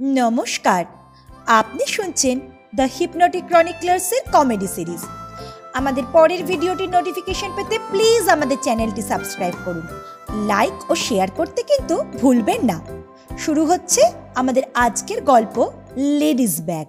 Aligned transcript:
নমস্কার। 0.00 0.84
আপনি 1.46 1.84
শুনছেন 1.86 2.36
দ্য 2.76 2.86
হিপনোটিক 2.98 3.44
ক্রনিক্লার্সের 3.48 4.22
কমেডি 4.32 4.66
সিরিজ। 4.66 5.02
আমাদের 5.74 6.02
পরের 6.12 6.42
ভিডিওটির 6.44 6.90
নোটিফিকেশন 6.90 7.50
পেতে 7.56 7.78
প্লিজ 7.90 8.28
আমাদের 8.28 8.56
চ্যানেলটি 8.62 9.02
সাবস্ক্রাইব 9.02 9.54
করুন। 9.64 9.86
লাইক 10.46 10.90
ও 10.90 10.94
শেয়ার 10.94 11.28
করতে 11.30 11.62
কিন্তু 11.62 11.96
ভুলবেন 12.20 12.60
না। 12.64 12.78
শুরু 13.38 13.64
হচ্ছে 13.64 14.02
আমাদের 14.34 14.62
আজকের 14.74 15.20
গল্প, 15.22 15.70
লেডিস 15.96 16.60
ব্যাগ। 16.60 16.88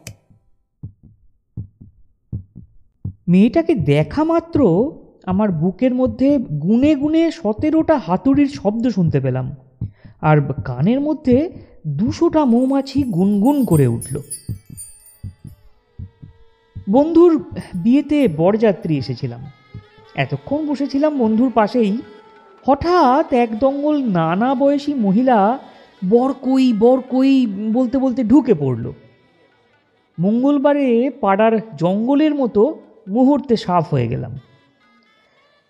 মেয়েটাকে 3.28 3.76
দেখা 3.76 4.24
মাত্র 4.24 4.60
আমার 5.26 5.50
বুকের 5.52 5.94
মধ্যে 5.94 6.38
গুনে 6.38 6.96
গুনে 6.96 7.32
সতেরোটা 7.32 7.98
হাতুড়ির 7.98 8.48
শব্দ 8.48 8.84
শুনতে 8.88 9.20
পেলাম। 9.20 9.56
আর 10.22 10.54
কানের 10.54 11.00
মধ্যে 11.00 11.52
দুশোটা 11.88 12.46
মৌমাছি 12.46 13.04
গুনগুন 13.04 13.66
করে 13.66 13.88
উঠল। 13.88 14.22
বন্ধুর 16.90 17.44
বিয়েতে 17.76 18.28
বরযাত্রী 18.28 18.98
এসেছিলাম। 18.98 19.40
এতক্ষণ 20.16 20.68
বসেছিলাম 20.68 21.18
বন্ধুর 21.18 21.52
পাশেই। 21.52 21.98
হঠাৎ 22.68 23.34
এক 23.34 23.60
দঙ্গল 23.60 24.04
নানা 24.04 24.56
বয়সী 24.56 24.94
মহিলা 24.94 25.60
বর 26.10 26.34
কই 26.34 26.74
বর 26.74 27.02
কই 27.10 27.48
বলতে 27.74 27.98
বলতে 27.98 28.24
ঢুকে 28.24 28.54
পড়ল। 28.54 28.92
মঙ্গলবারে 30.20 31.10
পাড়ার 31.10 31.60
জঙ্গলের 31.76 32.36
মতো 32.36 32.80
মুহূর্তে 33.08 33.58
সাফ 33.58 33.94
হয়ে 33.94 34.08
গেলাম। 34.08 34.40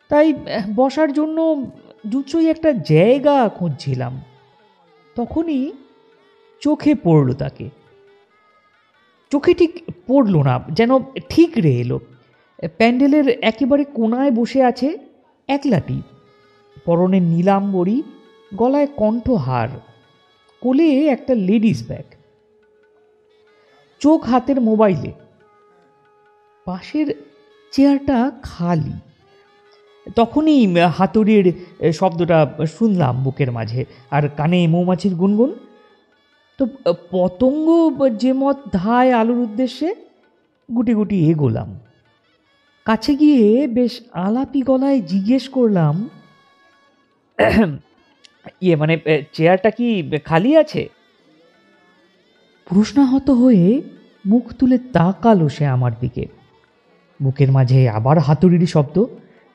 তাই 0.10 0.34
বসার 0.76 1.14
জন্য 1.14 1.66
জুচই 2.10 2.50
একটা 2.50 2.74
জায়গা 2.74 3.50
খুঁজছিলাম। 3.50 4.22
তখনই 5.20 5.62
চোখে 6.62 6.94
পড়ল 7.04 7.30
তাকে। 7.34 7.68
চোখে 9.32 9.54
ঠিক 9.54 9.72
পড়ল 10.08 10.34
না, 10.42 10.56
যেন 10.72 10.92
ঠিক 11.30 11.52
রে 11.58 11.74
এলো। 11.76 11.98
প্যান্ডেলের 12.78 13.28
একেবারে 13.42 13.84
কোনায় 13.98 14.32
বসে 14.32 14.60
আছে 14.64 14.88
একলাটি 15.50 15.98
পরনে 16.86 17.20
নীলাম্বরী 17.32 17.98
গলায় 18.52 18.90
কণ্ঠহার, 18.96 19.70
কোলে 20.62 20.88
একটা 21.08 21.34
লেডিস 21.48 21.80
ব্যাগ। 21.88 22.08
চোখ 24.02 24.22
হাতের 24.32 24.58
মোবাইলে। 24.62 25.12
পাশের 26.66 27.08
চেয়ারটা 27.74 28.18
খালি। 28.44 28.96
তখনই 30.16 30.76
হাতুড়ির 30.98 31.54
শব্দটা 31.94 32.54
শুনলাম 32.78 33.24
বুকের 33.24 33.52
মাঝে। 33.52 33.86
আর 34.12 34.30
কানে 34.30 34.68
মৌমাছির 34.68 35.16
গুনগুন? 35.16 35.54
তো 36.58 36.68
পতঙ্গ 37.12 37.68
যে 38.18 38.34
মত 38.34 38.58
ধায় 38.72 39.14
আলোর 39.14 39.38
উদ্দেশ্যে 39.38 39.96
গুটি 40.76 40.94
গুটি 40.94 41.30
এগোলাম। 41.30 41.80
কাছে 42.86 43.16
গিয়ে 43.16 43.68
বেশ 43.68 44.02
আলাপি 44.14 44.62
গলায় 44.62 45.02
জিজ্ঞেস 45.02 45.50
করলাম 45.50 46.10
ইয়ে 48.62 48.76
মানে 48.76 48.98
চেয়ারটা 49.34 49.70
কি 49.70 50.12
খালি 50.26 50.58
আছে? 50.58 50.90
প্রশ্নাহত 52.66 53.30
হয়ে 53.30 53.82
মুখ 54.26 54.54
তুলে 54.60 54.78
তাকালো 54.78 55.50
সে 55.50 55.66
আমার 55.66 55.92
দিকে। 56.00 56.28
বুকের 57.24 57.52
মাঝে 57.52 57.90
আবার 57.90 58.18
হাতুড়ির 58.20 58.68
শব্দ। 58.68 59.06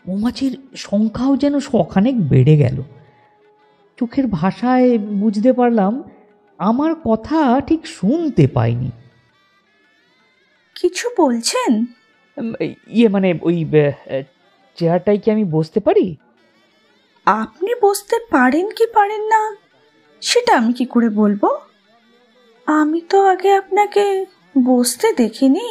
মৌমাছির 0.07 0.53
সংখ্যাও 0.87 1.33
যেন 1.43 1.55
শখানেক 1.61 2.17
বেড়ে 2.29 2.55
গেল। 2.57 2.79
চোখের 3.99 4.27
ভাষায় 4.39 4.89
বুঝতে 5.23 5.51
পারলাম 5.53 5.93
আমার 6.59 6.93
কথা 7.09 7.39
ঠিক 7.69 7.83
শুনতে 7.97 8.45
পাইনি। 8.57 8.91
কিছু 10.77 11.07
বলছেন? 11.21 11.71
ইয়ে 12.97 13.09
মানে 13.15 13.29
ওই 13.43 13.57
চেয়ারটায় 14.79 15.21
কি 15.23 15.29
আমি 15.31 15.45
বসতে 15.57 15.81
পারি? 15.87 16.07
আপনি 17.27 17.73
বসতে 17.83 18.17
পারেন 18.31 18.67
কি 18.79 18.87
পারেন 18.97 19.23
না 19.33 19.43
সেটা 20.23 20.53
আমি 20.61 20.73
কি 20.79 20.85
করে 20.93 21.09
বলব? 21.21 21.43
আমি 22.67 23.01
তো 23.11 23.19
আগে 23.33 23.51
আপনাকে 23.63 24.05
বসতে 24.71 25.07
দেখিনি। 25.21 25.69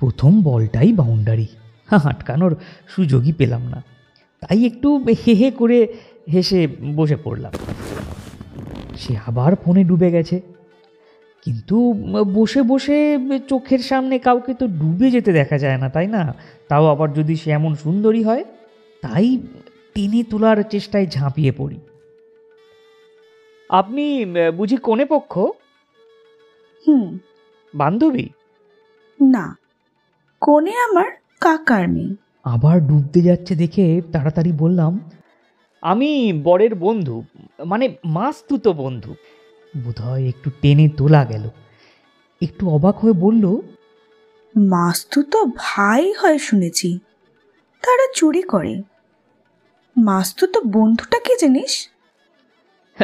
প্রথম 0.00 0.32
বলটাই 0.42 0.90
বাউন্ডারি 1.00 1.48
আটকানোর 1.90 2.56
সুযোগই 2.88 3.32
পেলাম 3.32 3.62
না। 3.62 3.82
তাই 4.40 4.66
একটু 4.66 4.98
হে 4.98 5.34
হে 5.34 5.50
করে 5.50 5.94
হেসে 6.32 6.68
বসে 6.96 7.16
পড়লাম। 7.16 7.52
সে 8.96 9.16
আবার 9.26 9.56
ফোনে 9.56 9.84
ডুবে 9.84 10.10
গেছে। 10.10 10.40
কিন্তু 11.42 11.92
বসে 12.34 12.62
বসে 12.62 13.18
চোখের 13.48 13.78
সামনে 13.78 14.18
কাউকে 14.18 14.54
তো 14.54 14.66
ডুবে 14.66 15.10
যেতে 15.10 15.32
দেখা 15.32 15.58
যায় 15.58 15.78
না 15.78 15.88
তাই 15.88 16.06
না? 16.06 16.34
তাও 16.68 16.86
আবার 16.86 17.12
যদি 17.12 17.36
সে 17.36 17.50
এমন 17.50 17.74
সুন্দরী 17.74 18.22
হয় 18.22 18.44
তাই 19.02 19.38
টেনে 19.94 20.24
তোলার 20.24 20.62
চেষ্টায় 20.70 21.06
ঝাঁপিয়ে 21.06 21.52
পড়ি। 21.52 21.80
আপনি 23.68 24.26
বুঝি 24.56 24.76
কোনে 24.76 25.04
পক্ষ? 25.04 25.38
হুম। 26.88 27.18
বান্ধবী? 27.74 28.28
না। 29.20 29.56
কোণে 30.40 30.70
আমার? 30.70 31.23
কাকার 31.44 31.88
মেয়ে 31.88 32.14
আবার 32.44 32.80
ডুবতে 32.80 33.20
যাচ্ছে 33.20 33.54
দেখে 33.54 34.02
তাড়াতাড়ি 34.12 34.52
বললাম 34.52 35.10
আমি 35.82 36.10
বরের 36.44 36.74
বন্ধু 36.74 37.24
মানে 37.66 37.86
মাস্তুতো 38.04 38.72
বন্ধু। 38.72 39.14
বোধহয় 39.84 40.24
একটু 40.28 40.50
টেনে 40.62 40.88
তোলা 40.88 41.24
গেল। 41.24 41.50
একটু 42.42 42.70
অবাক 42.70 42.96
হয়ে 42.98 43.12
বলল 43.12 43.44
মাস্তু 44.56 45.22
তো 45.22 45.44
ভাই 45.56 46.12
হয় 46.12 46.38
শুনেছি 46.38 46.98
তারা 47.82 48.12
চুরি 48.14 48.42
করে। 48.42 48.82
মাস্তু 49.96 50.46
তো 50.46 50.60
বন্ধুটা 50.60 51.18
কি 51.18 51.34
জিনিস? 51.40 51.88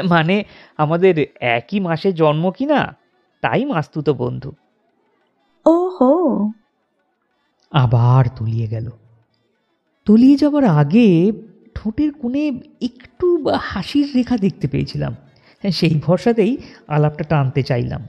মানে 0.04 0.44
আমাদের 0.76 1.14
একই 1.40 1.80
মাসে 1.80 2.12
জন্ম 2.12 2.50
কি 2.50 2.66
না 2.66 2.96
তাই 3.40 3.64
মাস্তুতো 3.64 4.14
বন্ধু। 4.14 4.52
ওহো! 5.66 6.12
আবার 7.70 8.24
তলিয়ে 8.36 8.66
গেল। 8.66 8.90
তলিয়ে 10.04 10.36
যাবার 10.36 10.64
আগে 10.64 11.32
ঠোঁটের 11.74 12.12
কোণে 12.12 12.60
একটু 12.80 13.48
হাসির 13.60 14.08
রেখা 14.14 14.36
দেখতে 14.36 14.68
পেয়েছিলাম। 14.68 15.16
সেই 15.70 16.00
ভরসাতেই 16.06 16.56
আলাপটা 16.88 17.24
টানতে 17.24 17.62
চাইলাম। 17.62 18.02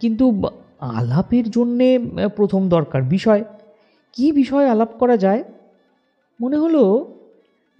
কিন্তু 0.00 0.42
আলাপের 0.80 1.50
জন্যে 1.50 1.98
প্রথম 2.36 2.68
দরকার 2.68 3.02
বিষয়। 3.02 3.44
কি 4.12 4.32
বিষয় 4.32 4.68
আলাপ 4.68 4.98
করা 4.98 5.16
যায়? 5.16 5.44
মনে 6.40 6.56
হলো 6.56 7.14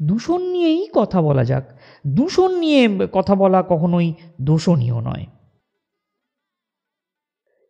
দূষণ 0.02 0.42
নিয়েই 0.42 0.88
কথা 0.94 1.22
বলা 1.22 1.44
যাক। 1.44 1.64
দূষণ 2.06 2.56
নিয়ে 2.58 2.88
কথা 3.12 3.34
বলা 3.34 3.64
কখনোই 3.68 4.14
দোষণীয় 4.42 5.00
নয়। 5.00 5.26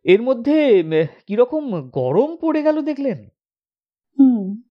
এর 0.03 0.21
মধ্যে 0.21 0.83
কীরকম 1.27 1.89
গরম 1.89 2.35
পড়ে 2.35 2.63
গেল 2.63 2.81
দেখলেন? 2.81 3.29
হুম। 4.19 4.61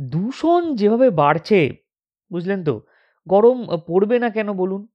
দূষণ 0.00 0.74
যেভাবে 0.74 1.10
বাড়ছে 1.10 1.74
বুঝলেন 2.32 2.64
তো? 2.64 2.82
গরম 3.28 3.66
পড়বে 3.86 4.18
না 4.18 4.30
কেন 4.30 4.52
বলুন? 4.52 4.86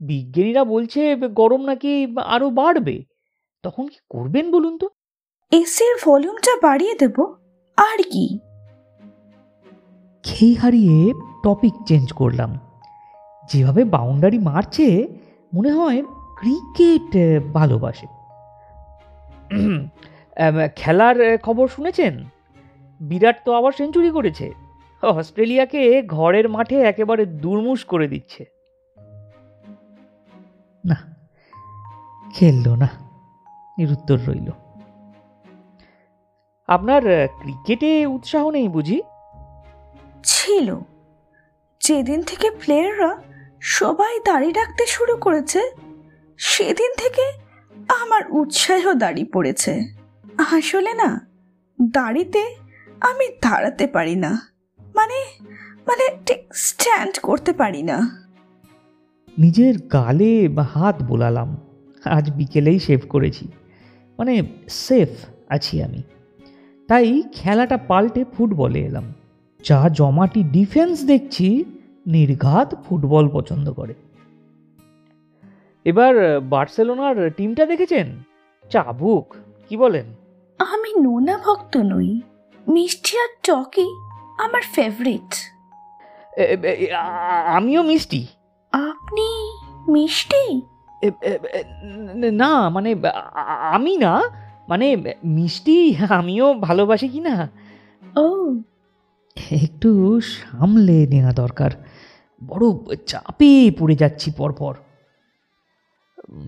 বিজ্ঞানীরা 0.00 0.64
বলছে 0.64 1.16
গরম 1.16 1.64
নাকি 1.64 2.06
আরও 2.24 2.50
বাড়বে। 2.50 3.04
তখন 3.62 3.86
কি 3.86 3.96
করবেন 4.10 4.50
বলুন 4.50 4.78
তো? 4.78 4.88
এসির 5.50 5.96
ভলিউমটা 6.04 6.56
বাড়িয়ে 6.62 6.94
দেব 6.94 7.20
আর 7.76 8.02
কি? 8.02 8.38
খেই 10.22 10.54
হারিয়ে 10.54 11.12
টপিক 11.44 11.72
চেঞ্জ 11.86 12.12
করলাম। 12.12 12.58
যেভাবে 13.52 13.84
বাউন্ডারি 13.84 14.38
মারছে 14.38 15.06
মনে 15.54 15.70
হয় 15.72 16.02
ক্রিকেট 16.38 17.10
ভালোবাসে। 17.52 18.06
খেলার 20.76 21.38
খবর 21.38 21.68
শুনেছেন? 21.68 22.14
বিরাট 23.00 23.36
তো 23.44 23.50
আবার 23.52 23.72
সেঞ্চুরি 23.72 24.10
করেছে। 24.10 24.46
অস্ট্রেলিয়াকে 25.02 26.02
ঘরের 26.02 26.46
মাঠে 26.48 26.76
একেবারে 26.82 27.26
দুর্মুষ 27.26 27.84
করে 27.84 28.06
দিচ্ছে। 28.08 28.42
না, 30.84 30.96
খেললো 32.34 32.72
না। 32.76 32.88
নিরুত্তর 33.78 34.18
রইল। 34.26 34.50
আপনার 36.68 37.02
ক্রিকেটে 37.40 37.90
উৎসাহ 38.06 38.50
নেই 38.50 38.68
বুঝি? 38.68 38.98
ছিল। 40.24 40.68
যেদিন 41.80 42.22
থেকে 42.22 42.50
প্লেয়াররা 42.50 43.10
সবাই 43.60 44.14
দাঁড়িয়ে 44.26 44.52
রাখতে 44.52 44.84
শুরু 44.86 45.16
করেছে 45.16 45.60
সেদিন 46.38 46.92
থেকে 46.96 47.42
আমার 48.02 48.22
উৎসাহ 48.30 48.94
দাঁড়িয়ে 48.94 49.26
পড়েছে। 49.32 49.84
আসলে 50.52 50.94
না, 50.94 51.26
দাড়িতে 51.82 52.54
আমি 53.00 53.28
দাঁড়াতে 53.42 53.86
পারি 53.86 54.14
না। 54.14 54.50
মানে 54.80 55.46
মানে 55.86 56.16
ঠিক 56.26 56.54
স্ট্যান্ড 56.54 57.18
করতে 57.18 57.52
পারি 57.52 57.82
না। 57.82 58.26
নিজের 59.38 59.78
গালে 59.78 60.48
হাত 60.74 61.02
বোলালাম। 61.02 61.56
আজ 62.04 62.30
বিকেলেই 62.30 62.78
সেভ 62.78 63.00
করেছি। 63.08 63.48
মানে 64.18 64.42
সেফ 64.68 65.08
আছি 65.48 65.82
আমি। 65.82 66.02
তাই 66.88 67.22
খেলাটা 67.32 67.76
পাল্টে 67.76 68.24
ফুটবলে 68.24 68.78
এলাম। 68.78 69.14
যা 69.64 69.88
জমাটি 69.88 70.42
ডিফেন্স 70.42 71.04
দেখছি, 71.04 71.64
নির্ঘাত 72.06 72.84
ফুটবল 72.84 73.28
পছন্দ 73.28 73.72
করে। 73.72 73.94
এবার 75.84 76.14
বার্সেলোনার 76.52 77.16
টিমটা 77.36 77.64
দেখেছেন? 77.70 78.06
চাবুক 78.70 79.26
কি 79.66 79.74
বলেন? 79.76 80.06
আমি 80.58 80.90
নোনা 81.04 81.36
ভক্ত 81.44 81.74
নই 81.92 82.10
মিষ্টি 82.66 83.14
আর 83.24 83.30
টকি 83.46 83.88
আমার 84.44 84.62
ফেভারিট 84.74 85.30
আমিও 87.56 87.82
মিষ্টি। 87.90 88.22
আপনি 88.72 89.28
মিষ্টি? 89.94 90.44
না 92.42 92.52
মানে 92.68 92.90
আমি 93.76 93.94
না 94.04 94.12
মানে 94.68 94.86
মিষ্টি 95.36 95.78
আমিও 96.18 96.46
ভালোবাসি 96.66 97.08
কি 97.08 97.20
না? 97.28 97.36
ও। 98.24 98.26
একটু 99.62 99.90
সামলে 100.34 100.96
নেওয়া 101.12 101.32
দরকার 101.42 101.70
বড় 102.42 102.64
চাপে 103.06 103.52
পড়ে 103.78 103.96
যাচ্ছি 104.02 104.28
পরপর। 104.36 104.74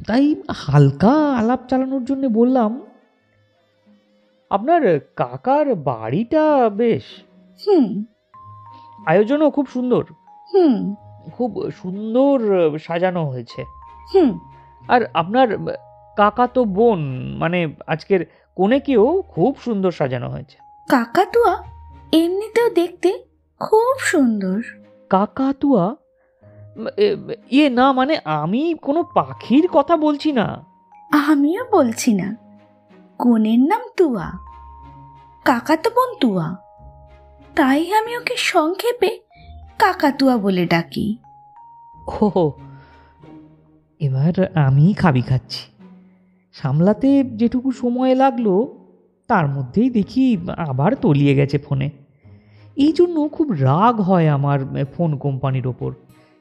তাই 0.06 0.34
হালকা 0.50 1.12
আলাপ 1.38 1.60
চালানোর 1.68 2.04
জন্য 2.04 2.26
বললাম 2.26 2.80
আপনার 4.50 5.00
কাকার 5.16 5.74
বাড়িটা 5.74 6.68
বেশ। 6.68 7.02
হুম। 7.66 8.04
আয়োজনও 9.06 9.50
খুব 9.50 9.66
সুন্দর। 9.66 10.04
হুম। 10.54 10.94
খুব 11.32 11.70
সুন্দর 11.70 12.40
সাজানো 12.78 13.26
হয়েছে। 13.26 13.64
হুম। 14.14 14.38
আর 14.88 15.00
আপনার 15.14 15.58
কাকা 16.16 16.46
তো 16.46 16.64
বোন 16.64 17.00
মানে 17.38 17.74
আজকের 17.86 18.26
কোনেকেও 18.54 19.22
খুব 19.28 19.56
সুন্দর 19.64 19.90
সাজানো 19.90 20.28
হয়েছে। 20.30 20.58
কাকাতুয়া 20.88 21.62
এমনিতেও 22.12 22.70
দেখতে 22.70 23.24
খুব 23.60 23.98
সুন্দর। 23.98 24.60
কাকাতুয়া 25.10 25.96
ইয়ে 27.50 27.70
না 27.70 27.92
মানে 27.92 28.18
আমি 28.24 28.74
কোনো 28.82 29.02
পাখির 29.02 29.68
কথা 29.68 29.96
বলছি 29.96 30.32
না। 30.32 30.64
আমিও 31.28 31.64
বলছি 31.72 32.14
না। 32.14 32.36
কোনের 33.18 33.60
নাম 33.60 33.80
তুয়া। 33.96 34.32
কাকাতো 35.44 35.90
বোন 35.90 36.14
তুয়া। 36.20 36.56
তাই 37.54 37.92
আমি 37.92 38.16
ওকে 38.16 38.34
সংক্ষেপে 38.36 39.20
কাকাতুয়া 39.78 40.36
বলে 40.36 40.66
ডাকি। 40.66 41.16
ও 42.20 42.52
এবার 44.00 44.32
আমি 44.54 44.94
খাবি 44.94 45.22
খাচ্ছি। 45.22 45.70
সামলাতে 46.52 47.24
যেটুকু 47.24 47.72
সময় 47.72 48.14
লাগল 48.14 48.64
তার 49.28 49.48
মধ্যেই 49.48 49.90
দেখি 49.90 50.38
আবার 50.56 50.94
তলিয়ে 50.94 51.34
গেছে 51.34 51.58
ফোনে। 51.58 51.90
এই 52.76 52.92
জন্য 52.92 53.28
খুব 53.32 53.50
রাগ 53.50 54.00
হয় 54.00 54.28
আমার 54.28 54.84
ফোন 54.96 55.16
কোম্পানির 55.16 55.66
ওপর। 55.66 55.94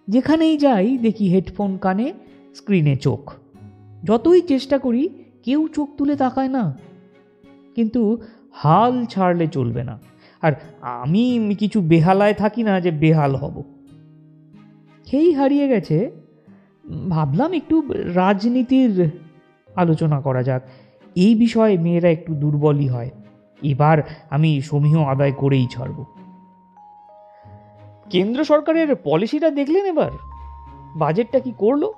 যেখানেই 0.07 0.57
যাই 0.57 0.97
দেখি 0.97 1.27
হেডফোন 1.29 1.77
কানে, 1.77 2.13
স্ক্রিনে 2.55 2.95
চোখ। 2.95 3.33
যতই 4.03 4.41
চেষ্টা 4.41 4.77
করি, 4.77 5.09
কেউ 5.43 5.67
চোখ 5.67 5.89
তুলে 5.97 6.15
তাকায় 6.15 6.47
না। 6.47 6.77
কিন্তু 7.75 8.17
হাল 8.51 9.05
ছাড়লে 9.05 9.47
চলবে 9.47 9.83
না। 9.83 9.99
আর 10.41 10.53
আমি 10.81 11.55
কিছু 11.59 11.81
বেহালায় 11.81 12.33
থাকি 12.33 12.63
না 12.63 12.81
যে 12.81 12.91
বেহাল 12.91 13.35
হব। 13.35 13.63
খেই 15.05 15.33
হারিয়ে 15.33 15.67
গেছে। 15.67 16.11
ভাবলাম 17.09 17.53
একটু 17.53 17.83
রাজনীতির 17.89 19.09
আলোচনা 19.75 20.21
করা 20.21 20.43
যাক। 20.43 20.61
এই 21.15 21.35
বিষয়ে 21.35 21.77
মেয়েরা 21.77 22.09
একটু 22.09 22.33
দুর্বলই 22.33 22.87
হয়। 22.87 23.09
এবার 23.63 23.97
আমি 24.29 24.61
সমীহ 24.61 24.99
আদায় 24.99 25.31
করেই 25.31 25.67
ছাড়ব। 25.71 26.05
কেন্দ্র 28.09 28.43
সরকারের 28.43 28.95
পলিসিটা 28.95 29.49
দেখলেন 29.49 29.85
এবার? 29.85 30.11
বাজেটটা 30.95 31.39
কি 31.39 31.51
করল? 31.57 31.91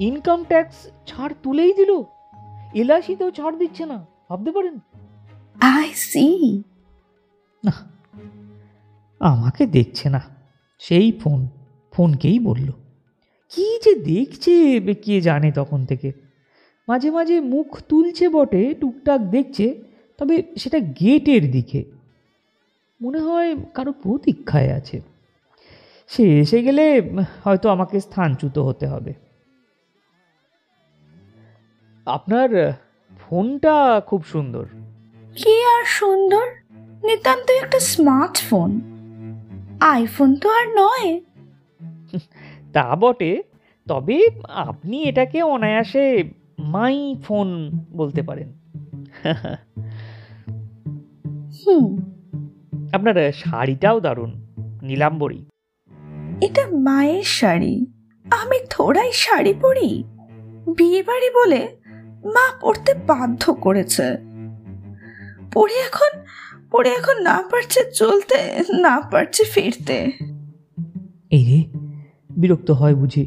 ইনকাম 0.00 0.44
ট্যাক্স 0.44 0.88
ছাড় 1.06 1.32
তুলেই 1.42 1.72
দিল। 1.72 2.02
এলআইসিতেও 2.74 3.30
ছাড় 3.30 3.56
দিচ্ছে 3.56 3.86
না 3.86 4.06
ভাবতে 4.28 4.50
পারেন? 4.50 4.78
আই 5.60 5.90
সি 5.94 6.62
না 7.64 7.72
আমাকে 9.20 9.66
দেখছে 9.66 10.10
না। 10.10 10.20
সেই 10.78 11.12
ফোন 11.12 11.48
ফোনকেই 11.92 12.38
বলল। 12.38 12.70
কি 13.50 13.78
যে 13.84 13.94
দেখছে 13.94 14.80
কে 14.94 15.20
জানে 15.20 15.52
তখন 15.52 15.86
থেকে। 15.86 16.12
মাঝে 16.88 17.10
মাঝে 17.10 17.40
মুখ 17.40 17.80
তুলছে 17.88 18.28
বটে 18.28 18.74
টুকটাক 18.80 19.20
দেখছে 19.20 19.82
তবে 20.18 20.42
সেটা 20.58 20.78
গেটের 20.78 21.50
দিকে। 21.50 21.84
মনে 23.02 23.18
হয় 23.18 23.56
কারও 23.74 23.92
প্রতীক্ষায় 23.92 24.72
আছে। 24.72 25.11
সে 26.16 26.40
এসে 26.40 26.62
গেলে 26.62 27.02
হয়তো 27.44 27.68
আমাকে 27.68 28.00
স্থানচ্যুত 28.00 28.58
হতে 28.58 28.86
হবে। 28.86 29.14
আপনার 32.06 32.72
ফোনটা 33.18 34.02
খুব 34.06 34.24
সুন্দর। 34.24 34.66
কি 35.36 35.64
আর 35.64 35.84
সুন্দর? 35.84 36.46
নিতান্ত 37.02 37.50
একটা 37.50 37.80
স্মার্টফোন। 37.80 38.80
আইফোন 39.80 40.36
তো 40.36 40.50
আর 40.50 40.66
নয়। 40.66 41.20
তা 42.72 42.96
বটে। 42.96 43.42
তবে 43.88 44.28
আপনি 44.48 45.02
এটাকে 45.02 45.42
অনায়াসে 45.42 46.30
মাই 46.58 47.14
ফোন 47.24 47.70
বলতে 47.92 48.22
পারেন। 48.22 48.52
হুম। 51.66 51.96
আপনার 52.92 53.32
শাড়িটাও 53.32 54.00
দারুণ 54.00 54.32
নীলাম্বরী। 54.82 55.44
এটা 56.46 56.64
মায়ের 56.86 57.26
শাড়ি। 57.38 57.74
আমি 58.24 58.58
থোড়াই 58.70 59.10
শাড়ি 59.12 59.52
পরি। 59.54 59.90
বিয়ে 60.76 61.02
বাড়ি 61.02 61.28
বলে 61.30 61.60
মা 62.24 62.46
পড়তে 62.60 62.94
বাধ্য 62.94 63.42
করেছে। 63.54 64.06
পরে 65.52 65.76
এখন 65.88 66.12
পরে 66.70 66.90
এখন 66.90 67.16
না 67.22 67.36
পারছে 67.50 67.80
চলতে 67.94 68.38
না 68.80 68.94
পারছে 69.10 69.42
ফিরতে। 69.44 69.96
এই 71.30 71.42
রে 71.48 71.58
বিরক্ত 72.30 72.70
হয় 72.70 72.94
বুঝি। 72.94 73.26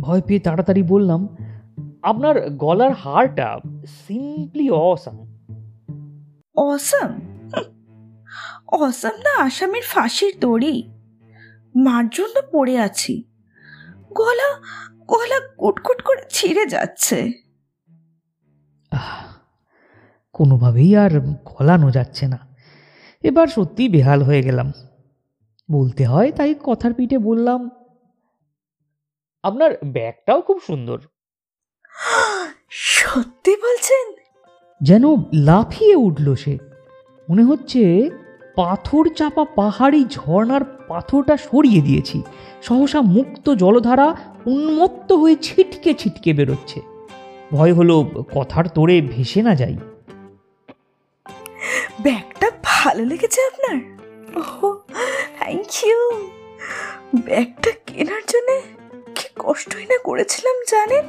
ভয় 0.00 0.22
পেয়ে 0.26 0.40
তাড়াতাড়ি 0.40 0.82
বললাম 0.82 1.20
আপনার 2.02 2.50
গলার 2.50 2.92
হারটা 2.92 3.48
সিম্পলি 3.98 4.66
অসাম 4.70 5.16
অসম 6.56 7.10
অসম 8.72 9.14
না 9.26 9.32
আসামের 9.44 9.82
ফাঁসির 9.82 10.34
দড়ি। 10.40 10.76
মার 11.84 12.08
জন্য 12.08 12.40
পড়ে 12.52 12.78
আছি। 12.78 13.24
গলা 14.12 14.60
গলা 15.06 15.48
কুটকুট 15.58 16.02
করে 16.02 16.22
ছিঁড়ে 16.30 16.66
যাচ্ছে। 16.66 17.32
কোনোভাবেই 20.32 20.96
আর 20.96 21.20
গলানো 21.20 21.90
যাচ্ছে 21.90 22.28
না। 22.28 22.38
এবার 23.22 23.46
সত্যি 23.46 23.88
বেহাল 23.88 24.22
হয়ে 24.22 24.42
গেলাম। 24.42 24.72
বলতে 25.70 26.06
হয় 26.06 26.32
তাই 26.32 26.54
কথার 26.64 26.94
পিঠে 26.94 27.18
বললাম 27.18 27.70
আপনার 29.42 29.70
ব্যাগটাও 29.84 30.40
খুব 30.40 30.60
সুন্দর। 30.66 31.00
সত্যি 32.70 33.56
বলছেন? 33.56 34.14
যেন 34.82 35.02
লাফিয়ে 35.34 35.94
উঠল 35.94 36.34
সে। 36.34 36.58
মনে 37.30 37.44
হচ্ছে 37.44 38.10
পাথর 38.58 39.04
চাপা 39.14 39.44
পাহাড়ি 39.44 40.04
ঝর্ণার 40.10 40.64
পাথরটা 40.64 41.36
সরিয়ে 41.36 41.80
দিয়েছি। 41.80 42.22
সহসা 42.62 43.00
মুক্ত 43.00 43.50
জলধারা 43.54 44.16
উন্মত্ত 44.46 45.12
হয়ে 45.12 45.36
ছিটকে 45.36 45.94
ছিটকে 45.94 46.32
বেরোচ্ছে। 46.32 46.80
ভয় 47.52 47.72
হলো 47.74 47.96
কথার 48.34 48.66
তোড়ে 48.68 49.00
ভেসে 49.00 49.42
না 49.42 49.54
যাই। 49.54 49.76
ব্যাগটা 52.02 52.50
ভালো 52.64 53.04
লেগেছে 53.04 53.40
আপনার? 53.46 53.78
ও 54.36 54.76
থ্যাংক 55.38 55.84
ইউ 55.84 56.00
ব্যাগটা 57.24 57.70
কেনার 57.86 58.24
জন্য 58.28 58.60
কি 59.14 59.26
কষ্টই 59.38 59.86
না 59.86 59.98
করেছিলাম 60.04 60.56
জানেন? 60.68 61.04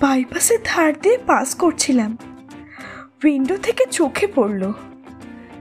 বাইপাসে 0.00 0.58
ধার 0.64 0.92
দিয়ে 1.02 1.18
পাস 1.26 1.54
করছিলাম। 1.54 2.18
উইন্ডো 3.24 3.56
থেকে 3.56 3.84
চোখে 3.90 4.26
পড়ল। 4.34 4.62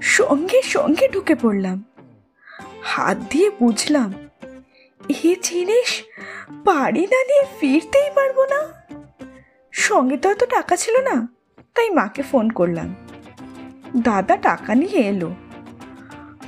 সঙ্গে 0.01 0.61
সঙ্গে 0.61 1.07
ঢুকে 1.07 1.35
পড়লাম। 1.35 1.83
হাত 2.83 3.17
দিয়ে 3.29 3.49
বুঝলাম 3.49 4.13
এই 5.09 5.35
জিনিস 5.41 6.03
বাড়ি 6.49 7.01
না 7.01 7.23
নিয়ে 7.23 7.45
ফিরতেই 7.59 8.09
পারব 8.15 8.43
না। 8.43 8.85
সঙ্গে 9.71 10.17
তো 10.17 10.29
অত 10.29 10.43
টাকা 10.43 10.75
ছিল 10.75 10.97
না, 11.01 11.27
তাই 11.75 11.89
মাকে 11.89 12.21
ফোন 12.21 12.49
করলাম। 12.49 12.95
দাদা 13.97 14.37
টাকা 14.37 14.75
নিয়ে 14.75 14.99
এলো। 14.99 15.35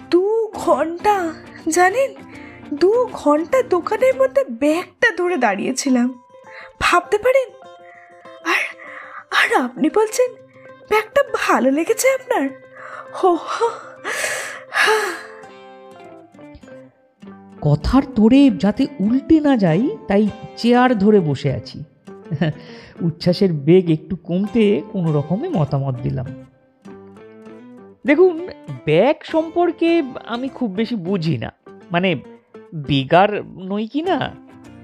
দু 0.09 0.51
ঘণ্টা, 0.53 1.33
জানেন, 1.69 2.15
দু 2.73 3.09
ঘণ্টা 3.13 3.63
দোকানের 3.63 4.15
মধ্যে 4.15 4.43
ব্যাগটা 4.43 5.11
ধরে 5.11 5.37
দাঁড়িয়েছিলাম। 5.37 6.23
ভাবতে 6.79 7.17
পারেন? 7.17 7.49
আর 8.45 8.61
আর 9.31 9.63
আপনি 9.63 9.89
বলছেন 9.95 10.33
ব্যাগটা 10.89 11.23
ভালো 11.33 11.71
লেগেছে 11.71 12.09
আপনার। 12.09 12.62
কথার 17.61 18.03
তোরে 18.15 18.49
যাতে 18.49 18.87
উল্টে 18.99 19.39
না 19.39 19.57
যাই, 19.57 19.97
তাই 20.07 20.27
চেয়ার 20.57 20.97
ধরে 20.97 21.19
বসে 21.19 21.53
আছি। 21.53 21.83
উচ্ছ্বাসের 23.01 23.53
বেগ 23.53 23.89
একটু 23.89 24.15
কমতে 24.15 24.81
কোনো 24.91 25.13
রকমে 25.13 25.49
মতামত 25.49 25.95
দিলাম। 26.03 26.25
দেখুন, 28.05 28.47
ব্যাগ 28.85 29.15
সম্পর্কে 29.23 30.03
আমি 30.25 30.49
খুব 30.49 30.71
বেশি 30.71 30.95
বুঝি 30.95 31.37
না। 31.37 31.51
মানে 31.91 32.15
বেগার 32.75 33.45
নই 33.45 33.87
কি 33.87 34.01
না? 34.01 34.35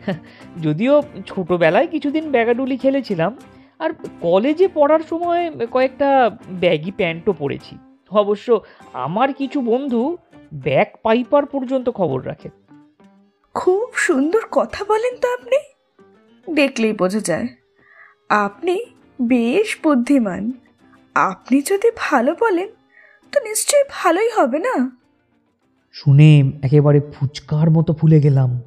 যদিও 0.64 1.04
ছোটবেলায় 1.26 1.88
কিছুদিন 1.88 2.32
ব্যাগাডুলি 2.32 2.78
খেলেছিলাম, 2.78 3.36
আর 3.80 3.90
কলেজে 4.22 4.68
পড়ার 4.74 5.00
সময় 5.10 5.52
কয়েকটা 5.72 6.32
ব্যাগি 6.50 6.92
প্যান্টও 6.92 7.34
পরেছি। 7.34 7.78
অবশ্য 8.12 8.62
আমার 8.94 9.34
কিছু 9.34 9.62
বন্ধু 9.62 10.18
ব্যাক 10.54 10.88
পাইপার 11.04 11.46
পর্যন্ত 11.46 11.90
খবর 11.90 12.26
রাখে। 12.26 12.50
খুব 13.54 13.90
সুন্দর 13.96 14.40
কথা 14.52 14.86
বলেন 14.88 15.18
তো 15.18 15.34
আপনি। 15.34 15.58
দেখলেই 16.56 16.94
বোঝা 16.94 17.20
যায় 17.20 17.48
আপনি 18.30 18.86
বেশ 19.22 19.78
বুদ্ধিমান। 19.84 20.52
আপনি 21.16 21.62
যদি 21.62 21.92
ভালো 21.98 22.36
বলেন 22.42 22.70
তো 23.32 23.44
নিশ্চয়ই 23.44 23.84
ভালোই 23.90 24.30
হবে 24.30 24.60
না? 24.60 24.98
শুনে 25.92 26.52
একেবারে 26.64 27.02
ফুচকার 27.14 27.70
মতো 27.70 27.94
ফুলে 27.94 28.20
গেলাম। 28.20 28.62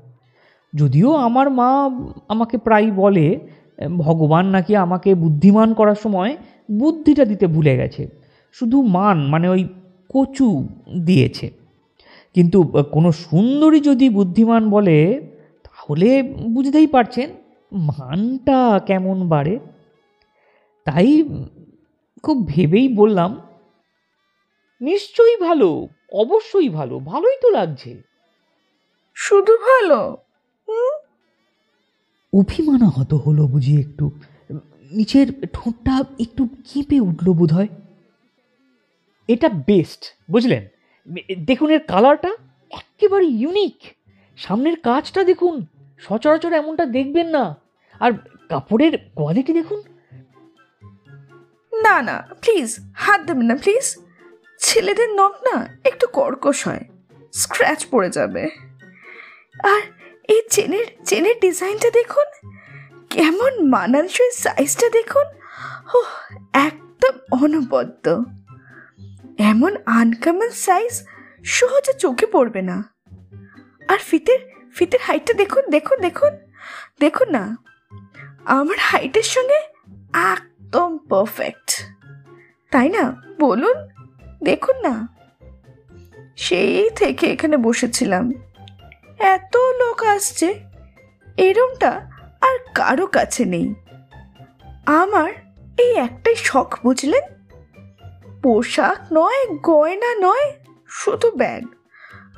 যদিও 0.75 1.15
আমার 1.15 1.51
মা 1.51 1.91
আমাকে 2.29 2.59
প্রায় 2.59 2.91
বলে 2.91 3.41
ভগবান 3.99 4.47
নাকি 4.47 4.77
আমাকে 4.77 5.15
বুদ্ধিমান 5.15 5.75
করার 5.75 5.95
সময় 5.95 6.37
বুদ্ধিটা 6.71 7.25
দিতে 7.25 7.47
ভুলে 7.47 7.77
গেছে। 7.77 8.22
শুধু 8.53 8.83
মান 8.83 9.19
মানে 9.27 9.49
ওই 9.49 9.63
কচু 10.09 10.69
দিয়েছে। 10.99 11.51
কিন্তু 12.35 12.63
কোনো 12.93 13.13
সুন্দরী 13.13 13.81
যদি 13.81 14.07
বুদ্ধিমান 14.09 14.71
বলে 14.71 14.99
তাহলে 15.65 16.23
বুঝতেই 16.23 16.87
পারছেন 16.87 17.29
মানটা 17.73 18.81
কেমন 18.87 19.29
বাড়ে। 19.29 19.59
তাই 20.85 21.09
খুব 22.23 22.37
ভেবেই 22.47 22.89
বললাম 22.89 23.41
নিশ্চয়ই 24.81 25.37
ভালো 25.37 25.89
অবশ্যই 26.13 26.69
ভালো 26.69 26.99
ভালোই 26.99 27.37
তো 27.43 27.51
লাগছে। 27.51 28.03
শুধু 29.15 29.55
ভালো? 29.57 30.17
অভিমানাহত 32.33 33.15
হলো 33.15 33.47
বুঝি 33.47 33.81
একটু। 33.81 34.11
নিচের 34.93 35.27
ঠোঁটটা 35.53 36.05
একটু 36.21 36.49
কেঁপে 36.65 37.01
উঠল 37.01 37.33
বোধ 37.33 37.53
হয় 37.53 37.69
এটা 39.29 39.49
বেস্ট 39.49 40.03
বুঝলেন? 40.31 40.69
দেখুন 41.45 41.71
এর 41.71 41.81
কালারটা 41.81 42.37
একেবারে 42.71 43.25
ইউনিক 43.25 43.97
সামনের 44.37 44.81
কাজটা 44.81 45.25
দেখুন, 45.25 45.67
সচরাচর 45.99 46.53
এমনটা 46.53 46.87
দেখবেন 46.87 47.27
না। 47.27 47.57
আর 48.01 48.13
কাপড়ের 48.49 48.99
কোয়ালিটি 49.15 49.53
দেখুন। 49.53 49.83
না 51.73 52.03
না 52.03 52.29
প্লিজ 52.41 52.81
হাত 52.95 53.21
দেবেন 53.21 53.43
না 53.43 53.57
প্লিজ 53.57 53.97
ছেলেদের 54.59 55.09
নখ 55.09 55.33
না 55.53 55.79
একটু 55.85 56.07
কর্কশ 56.07 56.67
হয় 56.67 56.85
স্ক্র্যাচ 57.33 57.87
পড়ে 57.91 58.11
যাবে। 58.11 58.43
আর 59.65 59.81
এই 60.29 60.43
চেনের 60.51 60.85
চেনের 61.05 61.35
ডিজাইনটা 61.41 61.91
দেখুন, 61.91 62.49
কেমন 63.11 63.69
মানানসই 63.69 64.31
সাইজটা 64.31 64.89
দেখুন। 64.89 65.25
ও 65.95 66.03
একদম 66.53 67.43
অনবদ্য। 67.43 68.25
এমন 69.39 69.77
আনকমন 69.87 70.51
সাইজ 70.51 71.05
সহজে 71.45 71.93
চোখে 71.93 72.27
পড়বে 72.27 72.63
না। 72.63 72.95
আর 73.89 73.99
ফিতের 73.99 74.39
ফিতের 74.77 75.01
হাইটটা 75.03 75.33
দেখুন 75.33 75.63
দেখুন 75.71 75.99
দেখুন। 76.01 76.39
দেখুন 77.01 77.31
না, 77.31 77.57
আমার 78.45 78.77
হাইটের 78.81 79.23
সঙ্গে 79.23 79.59
একদম 80.15 80.99
পারফেক্ট 80.99 81.69
তাই 82.71 82.89
না? 82.89 83.23
বলুন, 83.41 83.77
দেখুন 84.43 84.77
না। 84.83 85.09
সেই 86.37 86.91
থেকে 86.91 87.27
এখানে 87.27 87.57
বসেছিলাম। 87.57 88.33
এত 89.19 89.57
লোক 89.57 90.03
আসছে 90.03 90.61
এরমটা 91.37 91.91
আর 92.41 92.57
কারও 92.75 93.07
কাছে 93.07 93.45
নেই। 93.45 93.75
আমার 94.87 95.31
এই 95.79 95.93
একটাই 95.97 96.37
শখ, 96.37 96.79
বুঝলেন? 96.83 97.42
পোশাক 98.43 99.13
নয়, 99.13 99.59
গয়না 99.63 100.15
নয়, 100.15 100.53
শুধু 100.89 101.31
ব্যাগ। 101.31 101.65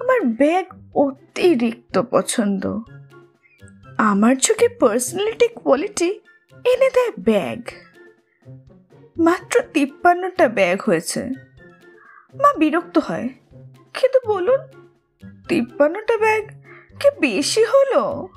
আমার 0.01 0.21
ব্যাগ 0.21 0.67
অতিরিক্ত 0.95 2.03
পছন্দ। 2.11 2.81
আমার 3.99 4.37
চোখে 4.37 4.69
পার্সোনালিটি 4.69 5.49
কোয়ালিটি 5.49 6.11
এনে 6.65 6.91
দেয় 6.91 7.13
ব্যাগ। 7.19 7.61
মাত্র 9.19 9.63
তিপ্পান্নটা 9.73 10.49
ব্যাগ 10.49 10.83
হয়েছে। 10.87 11.25
মা 12.35 12.59
বিরক্ত 12.59 12.99
হয়। 12.99 13.29
কিন্তু 13.95 14.19
বলুন, 14.27 14.91
তিপ্পান্নটা 15.49 16.17
ব্যাগ 16.17 16.49
কি 17.01 17.21
বেশি 17.21 17.65
হলো? 17.65 18.29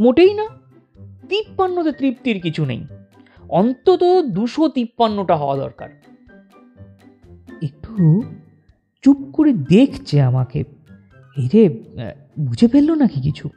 মোটেই 0.00 0.34
না। 0.34 0.48
তিপ্পান্নতে 1.28 1.92
তৃপ্তির 1.92 2.40
কিছু 2.40 2.64
নেই। 2.64 2.86
অন্তত 3.48 4.04
দুশো 4.30 4.68
তিপ্পান্নটা 4.68 5.36
হওয়া 5.36 5.56
দরকার। 5.56 5.88
একটু 7.92 8.22
চুপ 9.02 9.18
করে 9.32 9.52
দেখছে 9.52 10.22
আমাকে। 10.22 10.58
এরে 11.36 11.68
বুঝে 12.40 12.68
ফেলল 12.68 12.90
নাকি 12.94 13.20
কিছু? 13.20 13.50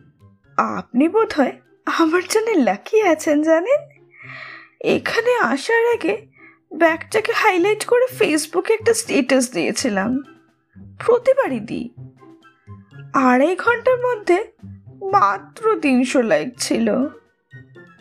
আপনি 0.58 1.10
বোধ 1.10 1.34
হয় 1.38 1.54
আমার 1.86 2.22
জন্য 2.30 2.64
লাকি 2.64 3.02
আছেন 3.02 3.44
জানেন? 3.44 3.82
এখানে 4.82 5.32
আসার 5.42 5.84
আগে 5.94 6.28
ব্যাগটাকে 6.74 7.32
হাইলাইট 7.36 7.86
করে 7.86 8.08
ফেসবুকে 8.18 8.74
একটা 8.74 8.94
স্টেটাস 8.94 9.54
দিয়েছিলাম। 9.54 10.24
প্রতিবারই 11.06 11.60
দিই। 11.60 11.90
আড়াই 13.14 13.56
ঘণ্টার 13.56 13.98
মধ্যে 13.98 14.38
মাত্র 15.12 15.80
তিনশো 15.82 16.22
লাইক 16.22 16.50
ছিল। 16.60 16.88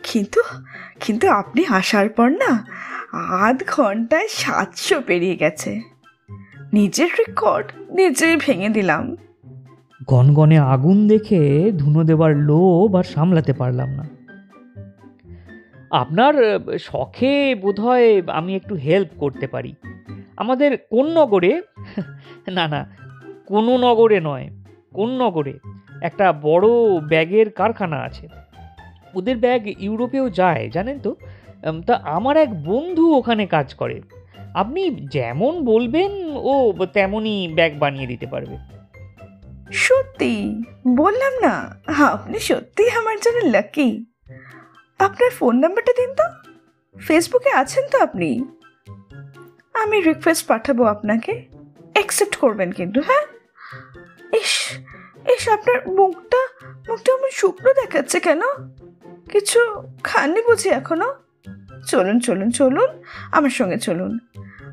কিন্তু 0.03 0.41
কিন্তু 0.99 1.29
আপনি 1.29 1.65
আসার 1.69 2.09
পর 2.09 2.29
না 2.29 2.67
আধ 3.41 3.63
ঘন্টায় 3.67 4.27
সাতশো 4.27 5.01
পেরিয়ে 5.01 5.35
গেছে। 5.35 5.94
নিজের 6.75 7.11
রেকর্ড 7.19 7.67
নিজেই 7.91 8.35
ভেঙে 8.37 8.69
দিলাম। 8.69 9.03
গনগনে 10.07 10.57
আগুন 10.57 10.97
দেখে 11.07 11.71
ধুনো 11.77 12.03
দেবার 12.03 12.31
লোভ 12.49 12.95
আর 12.95 13.03
সামলাতে 13.03 13.53
পারলাম 13.53 13.89
না। 13.89 14.05
আপনার 15.91 16.33
শখে 16.79 17.33
বোধহয় 17.55 18.07
আমি 18.27 18.51
একটু 18.55 18.73
হেল্প 18.75 19.11
করতে 19.17 19.47
পারি। 19.47 19.71
আমাদের 20.37 20.71
কোন 20.89 21.05
নগরে? 21.17 21.53
না 22.47 22.65
না, 22.67 22.81
কোনো 23.45 23.77
নগরে 23.77 24.19
নয়, 24.19 24.49
কোন 24.93 25.09
নগরে? 25.21 25.53
একটা 26.01 26.33
বড় 26.41 26.67
ব্যাগের 27.07 27.47
কারখানা 27.49 27.97
আছে। 27.97 28.27
ওদের 29.15 29.37
ব্যাগ 29.37 29.61
ইউরোপেও 29.79 30.29
যায়, 30.29 30.69
জানেন 30.73 30.97
তো? 30.99 31.15
তা 31.87 31.93
আমার 32.15 32.35
এক 32.37 32.51
বন্ধু 32.63 33.05
ওখানে 33.13 33.43
কাজ 33.45 33.73
করে। 33.73 33.97
আপনি 34.55 35.07
যেমন 35.11 35.65
বলবেন, 35.65 36.11
ও 36.35 36.85
তেমনই 36.93 37.53
ব্যাগ 37.53 37.79
বানিয়ে 37.79 38.07
দিতে 38.07 38.25
পারবে। 38.25 38.57
সত্যি? 39.71 40.63
বললাম 40.87 41.33
না। 41.39 41.75
আপনি 42.05 42.39
সত্যিই 42.39 42.89
আমার 42.89 43.17
জন্য 43.19 43.45
লাকি 43.45 44.05
আপনার 44.99 45.31
ফোন 45.31 45.59
নাম্বারটা 45.59 45.91
দিন 45.91 46.13
তো। 46.13 46.51
ফেসবুকে 46.99 47.49
আছেন 47.49 47.83
তো 47.91 47.97
আপনি? 47.99 48.45
আমি 49.73 50.01
রিকোয়েস্ট 50.01 50.47
পাঠাবো 50.47 50.83
আপনাকে। 50.83 51.45
অ্যাকসেপ্ট 51.93 52.35
করবেন 52.35 52.71
কিন্তু 52.71 53.01
হ্যাঁ? 53.01 53.25
ইস 54.37 54.79
ইস, 55.29 55.49
আপনার 55.49 55.87
মুখটা 55.87 56.47
মুখটা 56.89 57.13
আমার 57.13 57.29
শুকনো 57.31 57.73
দেখাচ্ছে 57.73 58.19
কেন? 58.19 58.41
কিছু 59.31 59.59
খাননি 60.03 60.41
বুঝি 60.41 60.69
এখনও? 60.69 61.15
চলুন 61.87 62.19
চলুন 62.19 62.49
চলুন। 62.51 63.03
আমার 63.31 63.49
সঙ্গে 63.49 63.77
চলুন। 63.79 64.19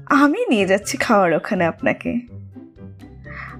আমি 0.07 0.39
নিয়ে 0.49 0.67
যাচ্ছি 0.67 0.97
খাওয়ার 0.97 1.33
ওখানে 1.33 1.65
আপনাকে। 1.65 2.21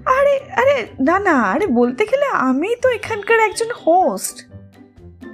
আরে 0.05 0.39
আরে, 0.55 0.87
না 0.99 1.19
না, 1.19 1.41
আরে 1.41 1.67
বলতে 1.67 2.05
গেলে 2.05 2.25
আমি 2.25 2.75
তো 2.81 2.89
এখানকার 2.89 3.39
একজন 3.39 3.67
হোস্ট 3.85 4.45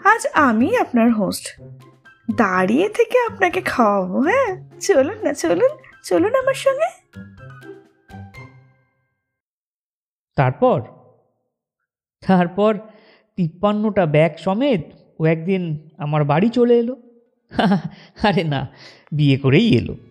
আজ 0.03 0.27
আমি 0.33 0.77
আপনার 0.77 1.11
হোস্ট 1.11 1.61
দাঁড়িয়ে 2.35 2.89
থেকে 2.89 3.17
আপনাকে 3.29 3.61
খাওয়াবো 3.61 4.19
হ্যাঁ? 4.19 4.79
চলুন 4.79 5.17
না, 5.23 5.33
চলুন 5.33 5.69
চলুন 6.03 6.35
আমার 6.35 6.53
সঙ্গে। 6.53 6.89
তারপর? 10.35 10.81
তারপর 12.27 12.77
তিপ্পান্নটা 13.35 14.05
ব্যাগ 14.05 14.37
সমেত 14.37 14.81
ও 15.19 15.25
একদিন 15.25 15.91
আমার 15.97 16.23
বাড়ি 16.23 16.49
চলে 16.49 16.79
এলো। 16.79 16.95
আরে 18.23 18.43
না, 18.43 18.67
বিয়ে 19.11 19.37
করেই 19.37 19.77
এলো। 19.77 20.08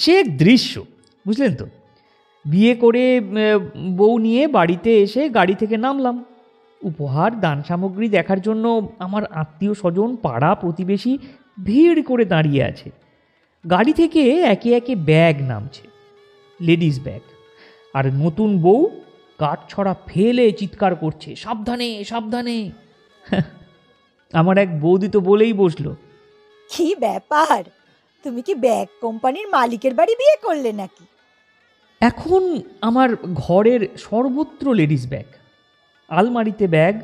সে 0.00 0.12
এক 0.20 0.28
দৃশ্য, 0.36 0.74
বুঝলেন 1.26 1.52
তো? 1.54 1.66
বিয়ে 2.44 2.74
করে 2.74 3.04
বউ 3.98 4.14
নিয়ে 4.18 4.42
বাড়িতে 4.48 4.90
এসে 5.04 5.22
গাড়ি 5.28 5.54
থেকে 5.54 5.76
নামলাম। 5.76 6.16
উপহার, 6.82 7.30
দান 7.40 7.58
সামগ্রী 7.68 8.06
দেখার 8.08 8.40
জন্য 8.40 8.64
আমার 8.98 9.22
আত্মীয় 9.32 9.74
স্বজন, 9.74 10.10
পাড়া 10.16 10.50
প্রতিবেশী 10.54 11.12
ভিড় 11.64 12.00
করে 12.02 12.24
দাঁড়িয়ে 12.24 12.62
আছে। 12.64 12.88
গাড়ি 13.64 13.92
থেকে 13.92 14.22
একে 14.54 14.70
একে 14.76 14.94
ব্যাগ 15.08 15.36
নামছে, 15.42 15.84
লেডিস 16.60 16.96
ব্যাগ। 17.04 17.22
আর 17.94 18.04
নতুন 18.14 18.50
বউ 18.58 18.80
কাঠ 19.40 19.58
ছড়া 19.68 19.92
ফেলে 20.06 20.46
চিৎকার 20.52 20.92
করছে, 20.94 21.30
সাবধানে 21.36 21.88
সাবধানে। 22.04 22.58
আমার 24.40 24.56
এক 24.58 24.70
বৌদি 24.80 25.08
তো 25.08 25.18
বলেই 25.20 25.52
বসল, 25.52 25.86
কি 26.70 26.86
ব্যাপার? 27.04 27.60
তুমি 28.24 28.42
কি 28.42 28.54
ব্যাগ 28.54 28.86
কোম্পানির 29.00 29.48
মালিকের 29.48 29.94
বাড়ি 29.94 30.14
বিয়ে 30.14 30.36
করলে 30.42 30.72
নাকি? 30.72 31.04
এখন 32.00 32.42
আমার 32.80 33.08
ঘরের 33.34 33.80
সর্বত্র 33.96 34.64
লেডিস 34.74 35.04
ব্যাগ, 35.08 35.28
আলমারিতে 36.08 36.66
ব্যাগ, 36.66 36.94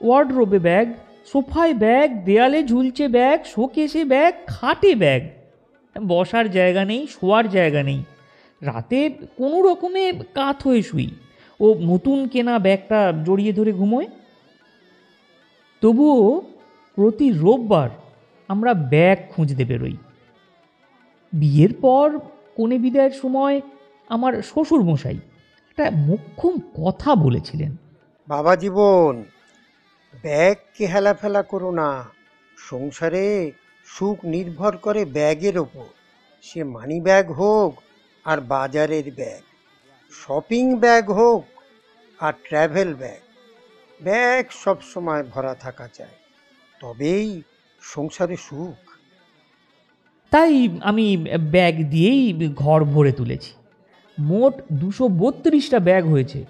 ওয়ার্ডরোবে 0.00 0.58
ব্যাগ, 0.58 0.86
সোফায় 1.32 1.74
ব্যাগ, 1.74 2.08
দেয়ালে 2.24 2.60
ঝুলছে 2.64 3.08
ব্যাগ, 3.08 3.38
শোকেসে 3.44 4.04
ব্যাগ, 4.04 4.32
খাটে 4.46 4.94
ব্যাগ। 4.94 5.22
বসার 5.96 6.46
জায়গা 6.50 6.84
নেই, 6.84 7.06
শোয়ার 7.06 7.44
জায়গা 7.48 7.82
নেই। 7.82 8.00
রাতে 8.62 9.10
কোনো 9.36 9.62
রকমে 9.62 10.12
কাত 10.34 10.58
হয়ে 10.62 10.82
শুই। 10.82 11.08
ও 11.60 11.66
নতুন 11.80 12.18
কেনা 12.28 12.58
ব্যাগটা 12.58 13.12
জড়িয়ে 13.24 13.52
ধরে 13.52 13.72
ঘুমোয়। 13.72 14.06
তবুও 15.82 16.42
প্রতি 16.94 17.26
রোববার 17.32 17.90
আমরা 18.48 18.74
ব্যাগ 18.92 19.18
খুঁজতে 19.30 19.64
বেরোই। 19.64 19.96
বিয়ের 21.40 21.72
পর 21.80 22.08
কনে 22.56 22.78
বিদায়ের 22.78 23.12
সময় 23.12 23.60
আমার 24.08 24.42
শ্বশুর 24.42 24.82
মশাই 24.82 25.18
একটা 25.70 25.90
মোক্ষম 26.08 26.54
কথা 26.82 27.10
বলেছিলেন। 27.14 27.76
বাবা 28.28 28.56
জীবন 28.56 29.24
ব্যাগকে 30.22 30.84
হেলাফেলা 30.86 31.42
করো 31.42 31.70
না। 31.70 31.90
সংসারে 32.58 33.52
সুখ 33.86 34.18
নির্ভর 34.24 34.72
করে 34.76 35.04
ব্যাগের 35.04 35.58
ওপর। 35.58 35.88
সে 36.42 36.60
মানি 36.64 36.98
ব্যাগ 37.00 37.26
হোক 37.30 37.72
আর 38.24 38.38
বাজারের 38.40 39.08
ব্যাগ, 39.14 39.42
শপিং 40.12 40.66
ব্যাগ 40.78 41.04
হোক 41.10 41.42
আর 42.18 42.34
ট্র্যাভেল 42.46 42.90
ব্যাগ 42.94 43.22
ব্যাগ 44.00 44.44
সব 44.64 44.76
সময় 44.92 45.22
ভরা 45.22 45.54
থাকা 45.54 45.86
চায় 45.88 46.16
তবেই 46.80 47.28
সংসারে 47.82 48.36
সুখ। 48.36 48.85
তাই 50.36 50.54
আমি 50.90 51.06
ব্যাগ 51.54 51.74
দিয়েই 51.92 52.24
ঘর 52.62 52.80
ভরে 52.92 53.12
তুলেছি। 53.12 53.52
মোট 54.18 54.54
দুশো 54.72 55.04
বত্রিশটা 55.20 55.78
ব্যাগ 55.88 56.02
হয়েছে। 56.12 56.40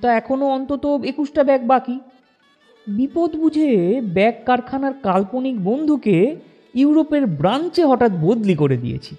তা 0.00 0.08
এখনও 0.20 0.46
অন্তত 0.56 0.84
একুশটা 1.10 1.42
ব্যাগ 1.48 1.62
বাকি। 1.72 1.96
বিপদ 2.86 3.30
বুঝে 3.42 3.70
ব্যাগ 4.16 4.34
কারখানার 4.48 4.94
কাল্পনিক 5.02 5.56
বন্ধুকে 5.64 6.16
ইউরোপের 6.74 7.24
ব্রাঞ্চে 7.40 7.82
হঠাৎ 7.90 8.12
বদলি 8.26 8.54
করে 8.54 8.76
দিয়েছি। 8.76 9.12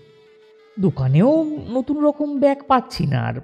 দোকানেও 0.78 1.32
নতুন 1.76 1.98
রকম 2.08 2.30
ব্যাগ 2.44 2.60
পাচ্ছি 2.68 3.04
না 3.12 3.20
আর 3.28 3.36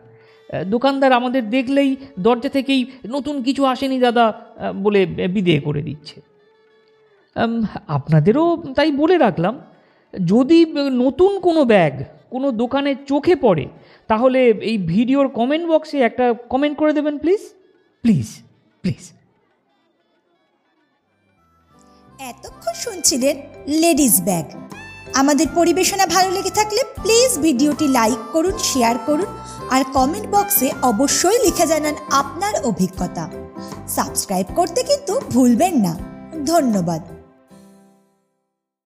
দোকানদার 0.73 1.11
আমাদের 1.19 1.43
দেখলেই 1.49 1.91
দরজা 2.19 2.49
থেকেই 2.49 2.81
নতুন 3.15 3.35
কিছু 3.47 3.61
আসেনি 3.73 3.97
দাদা 3.99 4.25
বলে 4.83 5.01
বিদেয় 5.35 5.61
করে 5.67 5.81
দিচ্ছে। 5.81 6.17
আপনাদেরও 7.97 8.45
তাই 8.77 8.89
বলে 9.03 9.17
রাখলাম। 9.27 9.55
যদি 10.13 10.57
নতুন 11.03 11.31
কোনো 11.47 11.61
ব্যাগ 11.73 11.93
কোনো 12.33 12.47
দোকানে 12.61 12.91
চোখে 13.09 13.35
পড়ে, 13.45 13.65
তাহলে 14.09 14.39
এই 14.69 14.77
ভিডিওর 14.93 15.27
কমেন্ট 15.39 15.65
বক্সে 15.71 15.97
একটা 16.09 16.25
কমেন্ট 16.53 16.75
করে 16.81 16.91
দেবেন 16.97 17.15
প্লিজ 17.23 17.41
প্লিজ 18.03 18.27
প্লিজ 18.83 19.03
এতক্ষণ 22.31 22.73
শুনছিলেন 22.85 23.35
লেডিস 23.81 24.15
ব্যাগ। 24.27 24.45
আমাদের 25.21 25.47
পরিবেশনা 25.59 26.05
ভালো 26.15 26.29
লেগে 26.35 26.53
থাকলে 26.59 26.81
প্লিজ 27.03 27.31
ভিডিওটি 27.45 27.87
লাইক 27.97 28.21
করুন 28.33 28.55
শেয়ার 28.69 28.95
করুন, 29.07 29.29
আর 29.73 29.81
কমেন্ট 29.97 30.27
বক্সে 30.33 30.67
অবশ্যই 30.91 31.39
লিখে 31.45 31.65
জানান 31.71 31.95
আপনার 32.21 32.53
অভিজ্ঞতা। 32.69 33.25
সাবস্ক্রাইব 33.97 34.47
করতে 34.59 34.79
কিন্তু 34.89 35.13
ভুলবেন 35.33 35.73
না। 35.85 35.93
ধন্যবাদ। 36.51 37.01